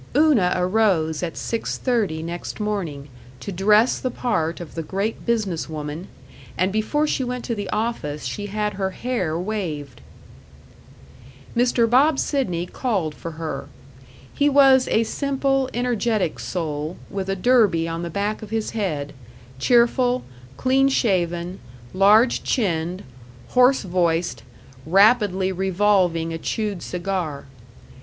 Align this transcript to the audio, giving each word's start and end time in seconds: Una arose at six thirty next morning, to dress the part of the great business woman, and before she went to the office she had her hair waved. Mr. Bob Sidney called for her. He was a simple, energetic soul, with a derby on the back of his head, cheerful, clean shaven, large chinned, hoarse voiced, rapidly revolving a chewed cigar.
Una 0.15 0.51
arose 0.55 1.21
at 1.21 1.37
six 1.37 1.77
thirty 1.77 2.23
next 2.23 2.59
morning, 2.59 3.07
to 3.39 3.51
dress 3.51 3.99
the 3.99 4.09
part 4.09 4.59
of 4.59 4.73
the 4.73 4.81
great 4.81 5.27
business 5.27 5.69
woman, 5.69 6.07
and 6.57 6.71
before 6.73 7.05
she 7.05 7.23
went 7.23 7.43
to 7.45 7.53
the 7.53 7.69
office 7.69 8.25
she 8.25 8.47
had 8.47 8.73
her 8.73 8.89
hair 8.89 9.37
waved. 9.37 10.01
Mr. 11.55 11.87
Bob 11.87 12.17
Sidney 12.17 12.65
called 12.65 13.13
for 13.13 13.33
her. 13.33 13.67
He 14.33 14.49
was 14.49 14.87
a 14.87 15.03
simple, 15.03 15.69
energetic 15.71 16.39
soul, 16.39 16.97
with 17.11 17.29
a 17.29 17.35
derby 17.35 17.87
on 17.87 18.01
the 18.01 18.09
back 18.09 18.41
of 18.41 18.49
his 18.49 18.71
head, 18.71 19.13
cheerful, 19.59 20.23
clean 20.57 20.89
shaven, 20.89 21.59
large 21.93 22.41
chinned, 22.41 23.03
hoarse 23.49 23.83
voiced, 23.83 24.41
rapidly 24.83 25.51
revolving 25.51 26.33
a 26.33 26.39
chewed 26.39 26.81
cigar. 26.81 27.45